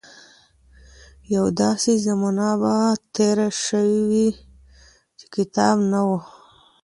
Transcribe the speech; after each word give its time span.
يوه 1.33 1.49
داسې 1.61 1.91
زمانه 2.05 2.49
به 2.61 2.73
تېره 3.15 3.47
شوې 3.65 3.99
وي 4.09 4.29
چې 5.17 5.25
کتاب 5.35 5.77
نه 5.91 6.01
و. 6.07 6.09